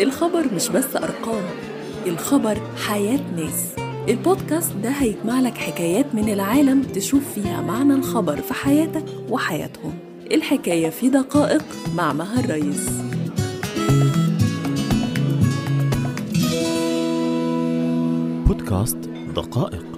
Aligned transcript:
الخبر 0.00 0.54
مش 0.54 0.68
بس 0.68 0.96
أرقام 0.96 1.42
الخبر 2.06 2.56
حياة 2.88 3.20
ناس. 3.36 3.74
البودكاست 4.08 4.72
ده 4.82 4.88
هيجمع 4.88 5.40
لك 5.40 5.58
حكايات 5.58 6.14
من 6.14 6.28
العالم 6.32 6.82
تشوف 6.82 7.22
فيها 7.34 7.60
معنى 7.60 7.94
الخبر 7.94 8.36
في 8.36 8.54
حياتك 8.54 9.04
وحياتهم. 9.30 9.92
الحكاية 10.32 10.90
في 10.90 11.08
دقائق 11.08 11.64
مع 11.96 12.12
مها 12.12 12.40
الرئيس 12.40 12.90
بودكاست 18.46 18.96
دقائق. 19.36 19.89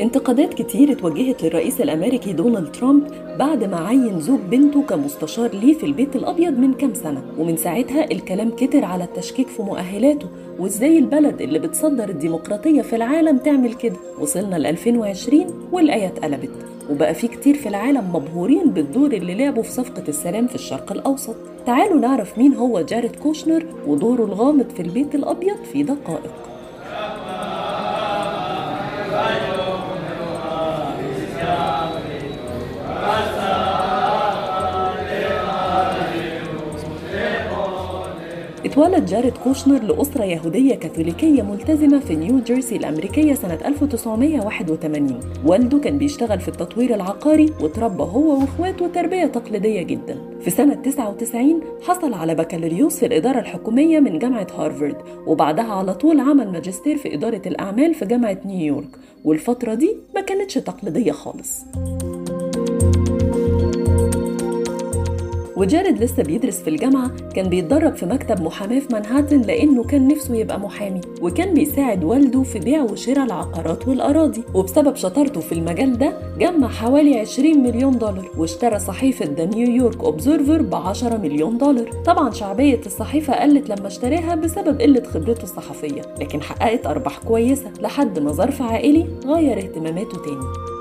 انتقادات 0.00 0.54
كتير 0.54 0.92
اتوجهت 0.92 1.42
للرئيس 1.44 1.80
الأمريكي 1.80 2.32
دونالد 2.32 2.72
ترامب 2.72 3.02
بعد 3.38 3.64
ما 3.64 3.76
عين 3.88 4.20
زوج 4.20 4.40
بنته 4.50 4.82
كمستشار 4.82 5.50
ليه 5.54 5.74
في 5.74 5.86
البيت 5.86 6.16
الأبيض 6.16 6.58
من 6.58 6.72
كام 6.74 6.94
سنة. 6.94 7.22
ومن 7.38 7.56
ساعتها 7.56 8.10
الكلام 8.12 8.50
كتر 8.50 8.84
على 8.84 9.04
التشكيك 9.04 9.48
في 9.48 9.62
مؤهلاته. 9.62 10.28
وإزاي 10.58 10.98
البلد 10.98 11.42
اللي 11.42 11.58
بتصدر 11.58 12.08
الديمقراطية 12.08 12.82
في 12.82 12.96
العالم 12.96 13.38
تعمل 13.38 13.74
كده؟ 13.74 13.96
وصلنا 14.20 14.56
ل 14.56 14.66
2020 14.66 15.46
والايه 15.72 16.06
اتقلبت 16.06 16.50
وبقى 16.90 17.14
في 17.14 17.28
كتير 17.28 17.54
في 17.54 17.68
العالم 17.68 18.10
مبهورين 18.14 18.70
بالدور 18.70 19.12
اللي 19.12 19.34
لعبه 19.34 19.62
في 19.62 19.70
صفقة 19.72 20.04
السلام 20.08 20.46
في 20.46 20.54
الشرق 20.54 20.92
الأوسط. 20.92 21.36
تعالوا 21.66 22.00
نعرف 22.00 22.38
مين 22.38 22.54
هو 22.54 22.80
جاريد 22.80 23.16
كوشنر 23.16 23.66
ودوره 23.86 24.24
الغامض 24.24 24.66
في 24.76 24.82
البيت 24.82 25.14
الأبيض 25.14 25.56
في 25.72 25.82
دقائق. 25.82 26.55
اتولد 38.76 39.06
جاريد 39.06 39.32
كوشنر 39.36 39.82
لأسرة 39.82 40.24
يهودية 40.24 40.74
كاثوليكية 40.74 41.42
ملتزمة 41.42 41.98
في 42.00 42.16
نيو 42.16 42.38
جيرسي 42.40 42.76
الأمريكية 42.76 43.34
سنة 43.34 43.58
1981 43.66 45.20
والده 45.46 45.78
كان 45.78 45.98
بيشتغل 45.98 46.40
في 46.40 46.48
التطوير 46.48 46.94
العقاري 46.94 47.52
وتربى 47.60 48.02
هو 48.02 48.40
وإخواته 48.40 48.86
تربية 48.88 49.26
تقليدية 49.26 49.82
جدا. 49.82 50.18
في 50.40 50.50
سنة 50.50 50.74
99 50.74 51.60
حصل 51.82 52.14
على 52.14 52.34
بكالوريوس 52.34 52.98
في 52.98 53.06
الإدارة 53.06 53.38
الحكومية 53.40 54.00
من 54.00 54.18
جامعة 54.18 54.46
هارفارد 54.58 54.96
وبعدها 55.26 55.72
على 55.72 55.94
طول 55.94 56.20
عمل 56.20 56.52
ماجستير 56.52 56.96
في 56.96 57.14
إدارة 57.14 57.42
الأعمال 57.46 57.94
في 57.94 58.04
جامعة 58.04 58.38
نيويورك. 58.44 58.88
والفترة 59.24 59.74
دي 59.74 59.96
ما 60.14 60.20
كانتش 60.20 60.54
تقليدية 60.54 61.12
خالص. 61.12 61.64
وجارد 65.56 66.02
لسه 66.02 66.22
بيدرس 66.22 66.60
في 66.62 66.70
الجامعة 66.70 67.10
كان 67.34 67.48
بيتدرب 67.48 67.96
في 67.96 68.06
مكتب 68.06 68.42
محاماة 68.42 68.78
في 68.78 68.86
مانهاتن 68.92 69.40
لأنه 69.40 69.84
كان 69.84 70.08
نفسه 70.08 70.34
يبقى 70.34 70.60
محامي 70.60 71.00
وكان 71.22 71.54
بيساعد 71.54 72.04
والده 72.04 72.42
في 72.42 72.58
بيع 72.58 72.82
وشراء 72.82 73.24
العقارات 73.24 73.88
والأراضي. 73.88 74.42
وبسبب 74.54 74.96
شطارته 74.96 75.40
في 75.40 75.52
المجال 75.52 75.98
ده 75.98 76.12
جمع 76.38 76.68
حوالي 76.68 77.18
20 77.20 77.62
مليون 77.62 77.98
دولار 77.98 78.30
واشترى 78.36 78.78
صحيفة 78.78 79.24
ذا 79.36 79.44
نيويورك 79.44 80.04
أوبزرفر 80.04 80.62
ب 80.62 80.74
10 80.74 81.16
مليون 81.16 81.58
دولار. 81.58 81.90
طبعا 82.06 82.30
شعبية 82.30 82.80
الصحيفة 82.86 83.34
قلت 83.34 83.68
لما 83.68 83.86
اشتراها 83.86 84.34
بسبب 84.34 84.80
قلة 84.80 85.02
خبرته 85.02 85.42
الصحفية 85.42 86.02
لكن 86.20 86.42
حققت 86.42 86.86
أرباح 86.86 87.18
كويسة. 87.18 87.70
لحد 87.80 88.18
ما 88.18 88.32
ظرف 88.32 88.62
عائلي 88.62 89.06
غير 89.26 89.58
اهتماماته 89.58 90.22
تاني. 90.24 90.75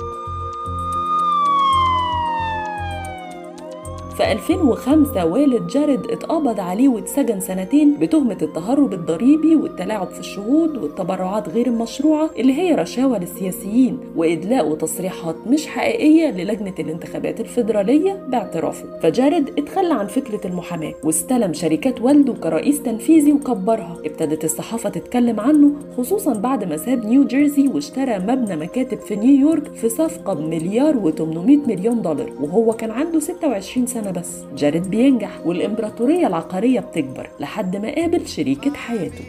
في 4.18 4.32
2005 4.32 5.26
والد 5.26 5.68
جارد 5.68 6.12
اتقبض 6.12 6.60
عليه 6.60 6.88
واتسجن 6.90 7.40
سنتين 7.40 7.98
بتهمة 8.00 8.38
التهرب 8.42 8.94
الضريبي 8.94 9.56
والتلاعب 9.56 10.08
في 10.10 10.20
الشهود 10.20 10.78
والتبرعات 10.78 11.50
غير 11.50 11.68
المشروعة 11.68 12.30
اللي 12.40 12.54
هي 12.54 12.76
رشاوى 12.76 13.20
للسياسيين 13.20 13.98
وإدلاء 14.16 14.70
وتصريحات 14.70 15.36
مش 15.48 15.68
حقيقية 15.68 16.32
للجنة 16.32 16.74
الانتخابات 16.80 17.40
الفيدرالية 17.40 18.14
باعترافه. 18.30 18.86
فجارد 19.04 19.50
اتخلى 19.60 19.94
عن 19.94 20.08
فكرة 20.08 20.48
المحاماة 20.48 20.94
واستلم 21.04 21.54
شركات 21.54 22.02
والده 22.02 22.34
كرئيس 22.34 22.82
تنفيذي 22.84 23.34
وكبرها. 23.34 23.98
ابتدت 24.06 24.44
الصحافة 24.44 24.90
تتكلم 24.90 25.40
عنه 25.40 25.72
خصوصا 25.98 26.34
بعد 26.34 26.64
ما 26.64 26.78
ساب 26.78 27.06
نيو 27.06 27.24
جيرسي 27.26 27.68
واشترى 27.68 28.20
مبنى 28.20 28.56
مكاتب 28.56 28.98
في 29.00 29.16
نيويورك 29.16 29.74
في 29.74 29.90
صفقة 29.90 30.34
بمليار 30.34 30.94
و800 30.94 31.68
مليون 31.68 32.02
دولار 32.02 32.32
وهو 32.42 32.74
كان 32.74 32.92
عنده 32.92 33.20
26 33.20 33.86
سنة. 33.88 34.05
سنة 34.06 34.12
بس. 34.22 34.44
جارد 34.58 34.90
بينجح 34.90 35.40
والإمبراطورية 35.46 36.28
العقارية 36.28 36.80
بتكبر 36.80 37.30
لحد 37.40 37.76
ما 37.76 37.96
قابل 37.96 38.28
شريكة 38.28 38.74
حياته. 38.74 39.24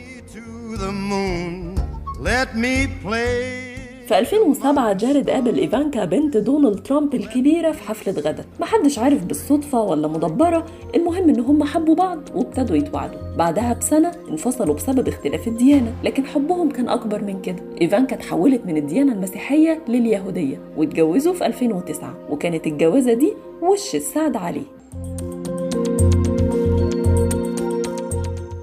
في 4.07 4.19
2007 4.19 4.93
جارد 4.93 5.31
قابل 5.31 5.59
إيفانكا 5.59 6.05
بنت 6.05 6.37
دونالد 6.37 6.83
ترامب 6.83 7.15
الكبيرة 7.15 7.73
في 7.73 7.83
حفلة 7.83 8.13
غدا 8.13 8.45
محدش 8.61 8.99
عارف 8.99 9.25
بالصدفة 9.25 9.81
ولا 9.81 10.09
مدبرة 10.09 10.67
المهم 10.95 11.29
إن 11.29 11.41
هم 11.41 11.65
حبوا 11.65 11.95
بعض 11.95 12.19
وابتدوا 12.35 12.77
يتواعدوا. 12.77 13.19
بعدها 13.37 13.73
بسنة 13.73 14.13
انفصلوا 14.31 14.75
بسبب 14.75 15.09
اختلاف 15.09 15.49
الديانة 15.49 15.93
لكن 16.05 16.27
حبهم 16.27 16.71
كان 16.71 16.89
أكبر 16.89 17.25
من 17.25 17.43
كده. 17.43 17.57
إيفانكا 17.81 18.17
اتحولت 18.17 18.67
من 18.67 18.77
الديانة 18.77 19.13
المسيحية 19.13 19.83
لليهودية 19.89 20.59
واتجوزوا 20.77 21.35
في 21.35 21.47
2009 21.47 22.15
وكانت 22.31 22.67
الجوازة 22.67 23.13
دي 23.13 23.33
وش 23.67 23.95
السعد 23.95 24.37
عليه 24.37 24.63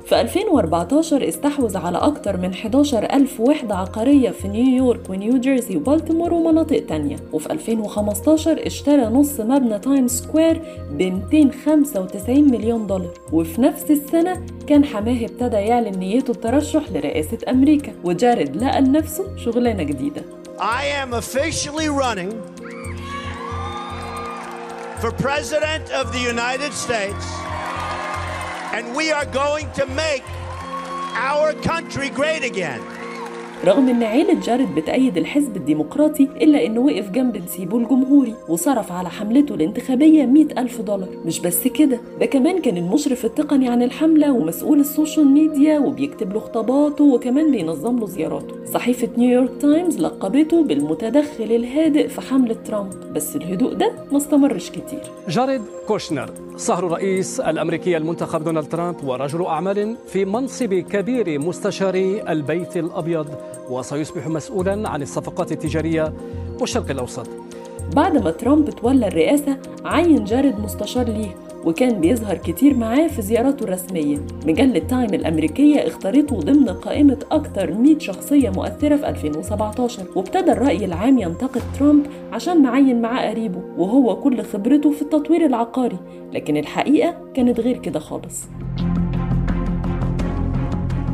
في 0.06 0.22
2014 0.22 1.28
استحوذ 1.28 1.78
على 1.78 1.97
أكثر 1.97 2.38
من 2.38 2.50
11 2.50 3.03
ألف 3.03 3.40
وحدة 3.40 3.75
عقارية 3.75 4.30
في 4.30 4.47
نيويورك 4.47 5.09
ونيو 5.09 5.38
جيرسي 5.38 5.78
وبالتيمور 5.78 6.34
ومناطق 6.34 6.86
تانية. 6.86 7.16
وفي 7.34 7.52
2015 7.52 8.68
اشترى 8.68 9.02
نص 9.06 9.40
مبنى 9.40 9.80
تايم 9.80 10.08
سكوير 10.08 10.62
ب 10.91 11.02
295 11.02 12.52
مليون 12.52 12.88
دولار. 12.88 13.14
وفي 13.31 13.62
نفس 13.62 13.91
السنة 13.91 14.46
كان 14.68 14.85
حماه 14.85 15.25
ابتدى 15.25 15.56
يعلن 15.56 16.00
نيته 16.00 16.31
الترشح 16.31 16.91
لرئاسة 16.91 17.38
أمريكا 17.50 17.94
وجارد 18.03 18.56
لقى 18.56 18.81
لنفسه 18.81 19.38
شغلانة 19.38 19.84
جديدة. 19.84 20.22
I 20.59 20.85
am 21.03 21.14
officially 21.14 21.90
running 21.90 22.53
for 25.03 25.12
President 25.12 25.91
of 25.91 26.14
the 26.14 26.19
United 26.19 26.72
States 26.72 27.25
and 28.72 28.96
we 28.96 29.12
are 29.12 29.25
going 29.25 29.69
to 29.74 29.86
make 29.86 30.24
our 31.14 31.52
country 31.56 32.09
great 32.09 32.41
again. 32.41 32.80
رغم 33.66 33.90
إن 33.90 34.03
عيلة 34.03 34.34
جارد 34.34 34.75
بتأيد 34.75 35.18
الحزب 35.18 35.56
الديمقراطي 35.57 36.24
إلا 36.24 36.66
إنه 36.66 36.79
وقف 36.79 37.09
جنب 37.09 37.38
نسيبه 37.38 37.78
الجمهوري 37.78 38.34
وصرف 38.50 38.91
على 38.91 39.09
حملته 39.09 39.56
الانتخابية 39.56 40.25
100 40.25 40.46
ألف 40.57 40.81
دولار. 40.81 41.09
مش 41.25 41.40
بس 41.40 41.68
كده 41.68 42.00
ده 42.19 42.25
كمان 42.25 42.62
كان 42.62 42.78
المشرف 42.78 43.25
التقني 43.25 43.69
عن 43.69 43.84
الحملة 43.84 44.31
ومسؤول 44.31 44.79
ال 44.79 44.86
social 44.86 45.28
media 45.28 45.79
وبيكتب 45.79 46.34
له 46.34 46.40
خطاباته 46.40 47.03
وكمان 47.03 47.52
بينظم 47.52 48.00
له 48.00 48.06
زياراته. 48.06 48.66
صحيفة 48.73 49.09
نيويورك 49.18 49.52
تايمز 49.62 50.00
لقبته 50.00 50.63
بالمتدخل 50.63 51.44
الهادئ 51.44 52.07
في 52.07 52.22
حملة 52.22 52.56
ترامب. 52.66 53.13
بس 53.13 53.35
الهدوء 53.35 53.73
ده 53.73 53.91
ما 54.12 54.18
استمرش 54.18 54.69
كتير. 54.69 55.02
جاريد 55.29 55.62
كوشنر 55.88 56.29
صهر 56.58 56.88
الرئيس 56.88 57.40
الأمريكي 57.40 57.97
المنتخب 57.97 58.44
دونالد 58.44 58.69
ترامب 58.69 59.03
ورجل 59.03 59.46
أعمال 59.46 59.97
في 60.08 60.25
منصب 60.25 60.74
كبير 60.74 61.40
مستشاري 61.40 62.31
البيت 62.31 62.78
الأبيض 62.78 63.28
وسيصبح 63.69 64.28
مسؤولا 64.28 64.90
عن 64.90 65.02
الصفقات 65.02 65.52
التجارية 65.52 66.14
والشرق 66.62 66.90
الأوسط. 66.91 67.28
بعد 67.96 68.24
ما 68.24 68.31
ترامب 68.31 68.69
تولى 68.69 69.08
الرئاسة 69.08 69.58
عين 69.86 70.23
جارد 70.23 70.59
مستشار 70.59 71.05
ليه 71.05 71.35
وكان 71.65 72.01
بيظهر 72.01 72.37
كتير 72.37 72.77
معاه 72.77 73.07
في 73.07 73.21
زياراته 73.21 73.63
الرسمية. 73.63 74.17
مجلة 74.47 74.79
تايم 74.79 75.13
الأمريكية 75.13 75.87
اختارته 75.87 76.39
ضمن 76.39 76.69
قائمة 76.69 77.17
أكثر 77.31 77.73
100 77.73 77.99
شخصية 77.99 78.49
مؤثرة 78.49 78.95
في 78.95 79.09
2017 79.09 80.05
وابتدى 80.15 80.51
الرأي 80.51 80.85
العام 80.85 81.19
ينتقد 81.19 81.61
ترامب 81.79 82.05
عشان 82.33 82.61
معين 82.61 83.01
معاه 83.01 83.29
قريبه 83.29 83.61
وهو 83.77 84.15
كل 84.15 84.41
خبرته 84.41 84.91
في 84.91 85.01
التطوير 85.01 85.45
العقاري. 85.45 85.97
لكن 86.33 86.57
الحقيقة 86.57 87.15
كانت 87.33 87.59
غير 87.59 87.77
كده 87.77 87.99
خالص. 87.99 88.43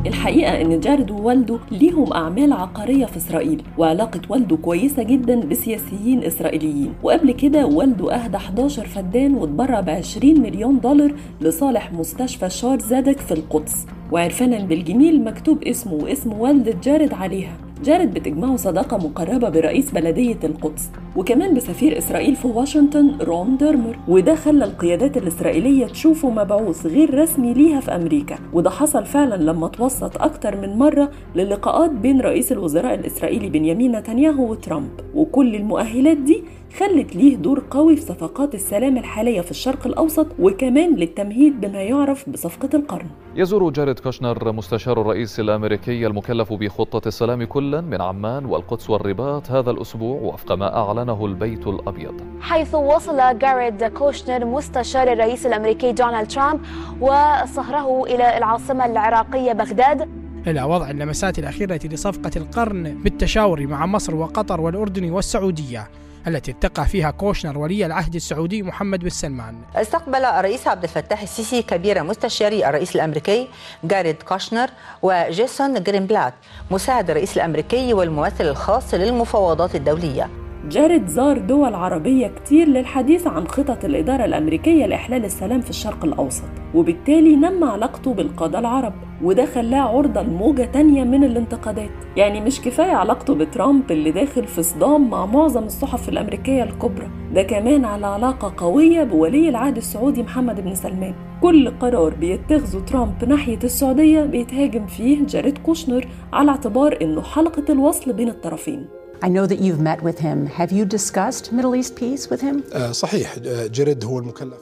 الحقيقة 0.06 0.60
إن 0.60 0.80
جارد 0.80 1.10
ووالده 1.10 1.58
ليهم 1.70 2.12
أعمال 2.12 2.52
عقارية 2.52 3.06
في 3.06 3.16
إسرائيل 3.16 3.62
وعلاقة 3.78 4.20
والده 4.28 4.56
كويسة 4.56 5.02
جدا 5.02 5.40
بسياسيين 5.40 6.24
إسرائيليين. 6.24 6.92
وقبل 7.02 7.32
كده 7.32 7.66
والده 7.66 8.14
أهدى 8.14 8.36
11 8.36 8.86
فدان 8.86 9.34
واتبرع 9.34 9.80
ب 9.80 9.90
20 9.90 10.40
مليون 10.40 10.80
دولار 10.80 11.14
لصالح 11.40 11.92
مستشفى 11.92 12.50
شار 12.50 12.78
زادك 12.78 13.18
في 13.18 13.32
القدس. 13.34 13.86
وعرفانا 14.12 14.64
بالجميل 14.64 15.24
مكتوب 15.24 15.62
اسمه 15.64 15.94
واسم 15.94 16.32
والدة 16.32 16.74
جارد 16.84 17.12
عليها. 17.14 17.52
جارد 17.84 18.14
بتجمعه 18.14 18.56
صداقة 18.56 18.96
مقربة 18.96 19.48
برئيس 19.48 19.90
بلدية 19.90 20.38
القدس. 20.44 20.90
وكمان 21.20 21.54
بسفير 21.54 21.98
إسرائيل 21.98 22.36
في 22.36 22.48
واشنطن 22.48 23.18
رون 23.20 23.56
ديرمر 23.56 23.98
وده 24.08 24.34
خلى 24.34 24.64
القيادات 24.64 25.16
الإسرائيلية 25.16 25.86
تشوفه 25.86 26.30
مبعوث 26.30 26.86
غير 26.86 27.18
رسمي 27.18 27.54
ليها 27.54 27.80
في 27.80 27.94
أمريكا. 27.94 28.38
وده 28.52 28.70
حصل 28.70 29.04
فعلا 29.04 29.34
لما 29.34 29.68
توسط 29.68 30.22
أكتر 30.22 30.56
من 30.56 30.78
مرة 30.78 31.10
للقاءات 31.34 31.90
بين 31.90 32.20
رئيس 32.20 32.52
الوزراء 32.52 32.94
الإسرائيلي 32.94 33.48
بنيامين 33.48 33.96
نتنياهو 33.96 34.50
وترامب. 34.50 34.90
وكل 35.14 35.54
المؤهلات 35.54 36.16
دي 36.16 36.44
خلت 36.78 37.16
ليه 37.16 37.36
دور 37.36 37.62
قوي 37.70 37.96
في 37.96 38.02
صفقات 38.02 38.54
السلام 38.54 38.96
الحالية 38.96 39.40
في 39.40 39.50
الشرق 39.50 39.86
الأوسط 39.86 40.26
وكمان 40.38 40.94
للتمهيد 40.94 41.60
بما 41.60 41.82
يعرف 41.82 42.30
بصفقة 42.30 42.68
القرن. 42.74 43.06
يزور 43.36 43.70
جاريد 43.70 43.98
كوشنر 43.98 44.52
مستشار 44.52 45.00
الرئيس 45.00 45.40
الأمريكي 45.40 46.06
المكلف 46.06 46.52
بخطة 46.52 47.08
السلام 47.08 47.44
كلا 47.44 47.80
من 47.80 48.00
عمان 48.00 48.44
والقدس 48.44 48.90
والرباط 48.90 49.50
هذا 49.50 49.70
الأسبوع 49.70 50.20
وفق 50.20 50.52
ما 50.52 50.76
أعلنه 51.10 51.26
البيت 51.26 51.66
الأبيض. 51.66 52.20
حيث 52.40 52.74
وصل 52.74 53.38
جاريد 53.38 53.84
كوشنر 53.84 54.44
مستشار 54.44 55.12
الرئيس 55.12 55.46
الأمريكي 55.46 55.92
دونالد 55.92 56.30
ترامب 56.30 56.60
وصهره 57.00 58.04
إلى 58.04 58.38
العاصمة 58.38 58.86
العراقية 58.86 59.52
بغداد. 59.52 60.08
إلى 60.46 60.62
وضع 60.62 60.90
اللمسات 60.90 61.38
الأخيرة 61.38 61.80
لصفقة 61.84 62.30
القرن 62.36 62.82
بالتشاور 63.02 63.66
مع 63.66 63.86
مصر 63.86 64.14
وقطر 64.14 64.60
والأردن 64.60 65.10
والسعودية 65.10 65.88
التي 66.26 66.50
التقى 66.50 66.86
فيها 66.86 67.10
كوشنر 67.10 67.58
ولي 67.58 67.86
العهد 67.86 68.14
السعودي 68.14 68.62
محمد 68.62 69.00
بن 69.00 69.08
سلمان. 69.08 69.54
استقبل 69.74 70.24
الرئيس 70.24 70.68
عبد 70.68 70.82
الفتاح 70.82 71.22
السيسي 71.22 71.62
كبير 71.62 72.04
مستشاري 72.04 72.68
الرئيس 72.68 72.96
الأمريكي 72.96 73.48
جاريد 73.84 74.22
كوشنر 74.22 74.70
وجيسون 75.02 75.82
جرينبلات 75.82 76.34
مساعد 76.70 77.10
الرئيس 77.10 77.36
الأمريكي 77.36 77.94
والممثل 77.94 78.44
الخاص 78.44 78.94
للمفاوضات 78.94 79.74
الدولية. 79.74 80.30
جارد 80.68 81.06
زار 81.06 81.38
دول 81.38 81.74
عربية 81.74 82.26
كتير 82.26 82.68
للحديث 82.68 83.26
عن 83.26 83.48
خطط 83.48 83.84
الإدارة 83.84 84.24
الأمريكية 84.24 84.86
لإحلال 84.86 85.24
السلام 85.24 85.60
في 85.60 85.70
الشرق 85.70 86.04
الأوسط 86.04 86.44
وبالتالي 86.74 87.36
نمى 87.36 87.66
علاقته 87.66 88.14
بالقادة 88.14 88.58
العرب 88.58 88.92
وده 89.22 89.44
خلاه 89.46 89.80
عرضة 89.80 90.22
لموجة 90.22 90.62
تانية 90.62 91.04
من 91.04 91.24
الانتقادات. 91.24 91.90
يعني 92.16 92.40
مش 92.40 92.60
كفاية 92.60 92.92
علاقته 92.92 93.34
بترامب 93.34 93.92
اللي 93.92 94.10
داخل 94.10 94.44
في 94.46 94.62
صدام 94.62 95.10
مع 95.10 95.26
معظم 95.26 95.64
الصحف 95.64 96.08
الأمريكية 96.08 96.62
الكبرى 96.62 97.08
ده 97.34 97.42
كمان 97.42 97.84
على 97.84 98.06
علاقة 98.06 98.54
قوية 98.56 99.04
بولي 99.04 99.48
العهد 99.48 99.76
السعودي 99.76 100.22
محمد 100.22 100.60
بن 100.60 100.74
سلمان. 100.74 101.14
كل 101.42 101.70
قرار 101.70 102.14
بيتخذه 102.14 102.80
ترامب 102.80 103.24
ناحية 103.28 103.58
السعودية 103.64 104.24
بيتهاجم 104.24 104.86
فيه 104.86 105.26
جاريد 105.26 105.58
كوشنر 105.58 106.06
على 106.32 106.50
اعتبار 106.50 106.98
إنه 107.02 107.22
حلقة 107.22 107.64
الوصل 107.72 108.12
بين 108.12 108.28
الطرفين. 108.28 108.99
I 109.22 109.28
know 109.28 109.46
that 109.46 109.58
you've 109.60 109.80
met 109.80 110.02
with 110.02 110.18
him. 110.18 110.46
Have 110.46 110.72
you 110.72 110.84
discussed 110.84 111.52
Middle 111.52 111.74
East 111.74 111.94
peace 111.94 112.30
with 112.30 112.40
him? 112.40 112.64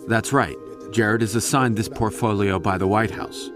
That's 0.09 0.33
right. 0.33 0.57
Jared 0.91 1.23
is 1.23 1.35
assigned 1.35 1.77
this 1.77 1.89
portfolio 1.89 2.59
by 2.59 2.79
the 2.79 2.87
White 2.87 3.11
House. 3.11 3.51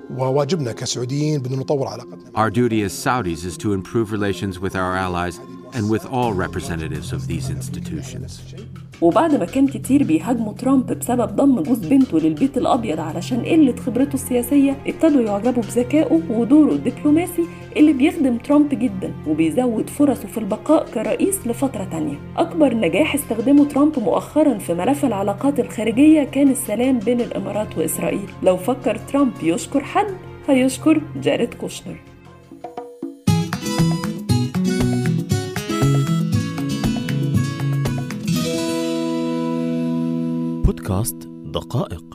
Our 2.35 2.51
duty 2.51 2.83
as 2.83 2.93
Saudis 2.93 3.45
is 3.45 3.57
to 3.59 3.73
improve 3.73 4.13
relations 4.13 4.61
with 4.61 4.77
our 4.77 4.97
allies 4.97 5.39
and 5.73 5.91
with 5.91 6.05
all 6.07 6.35
representatives 6.35 7.13
of 7.13 7.27
these 7.27 7.51
institutions. 7.51 8.43
وبعد 9.03 9.35
ما 9.35 9.45
كان 9.45 9.67
كتير 9.67 10.03
بيهاجموا 10.03 10.53
ترامب 10.53 10.93
بسبب 10.93 11.37
ضم 11.37 11.61
جوز 11.61 11.87
بنته 11.87 12.19
للبيت 12.19 12.59
الأبيض 12.59 13.01
علشان 13.01 13.45
قلة 13.45 13.77
خبرته 13.77 14.15
السياسية 14.15 14.77
ابتدوا 14.87 15.21
يعجبوا 15.21 15.63
بذكائه 15.63 16.21
ودوره 16.31 16.73
الدبلوماسي 16.73 17.43
اللي 17.77 17.93
بيخدم 17.93 18.37
ترامب 18.37 18.69
جدا 18.69 19.13
وبيزود 19.29 19.91
فرصه 19.91 20.29
في 20.29 20.39
البقاء 20.39 20.87
كرئيس 20.95 21.47
لفترة 21.47 21.85
تانية. 21.85 22.17
أكبر 22.37 22.75
نجاح 22.75 23.15
استخدمه 23.15 23.65
ترامب 23.65 23.99
مؤخرا 23.99 24.59
في 24.59 24.75
ملف 24.75 25.05
العلاقات 25.05 25.61
الخارجية 25.61 26.25
كان 26.25 26.51
السلام 26.51 26.99
بين 26.99 27.21
الإمارات 27.21 27.79
وإسرائيل. 27.79 28.29
لو 28.43 28.57
فكر 28.57 28.97
ترامب 28.97 29.33
يشكر 29.43 29.85
حد 29.85 30.15
هيشكر 30.49 31.01
جاريد 31.23 31.55
كوشنر. 31.55 32.12
بودكاست 40.93 41.29
دقائق. 41.55 42.12